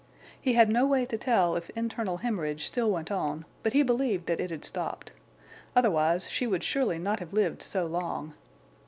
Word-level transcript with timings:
He 0.41 0.53
had 0.53 0.67
no 0.71 0.87
way 0.87 1.05
to 1.05 1.15
tell 1.15 1.55
if 1.55 1.69
internal 1.75 2.17
hemorrhage 2.17 2.65
still 2.65 2.89
went 2.89 3.11
on, 3.11 3.45
but 3.61 3.73
he 3.73 3.83
believed 3.83 4.25
that 4.25 4.39
it 4.39 4.49
had 4.49 4.65
stopped. 4.65 5.11
Otherwise 5.75 6.27
she 6.27 6.47
would 6.47 6.63
surely 6.63 6.97
not 6.97 7.19
have 7.19 7.33
lived 7.33 7.61
so 7.61 7.85
long. 7.85 8.33